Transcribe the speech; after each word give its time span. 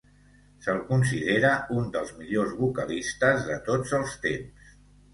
Se'l 0.67 0.79
considera 0.87 1.51
un 1.77 1.93
dels 1.97 2.15
millors 2.23 2.57
vocalistes 2.65 3.49
de 3.53 3.63
tots 3.71 3.97
els 4.03 4.21
temps. 4.29 4.77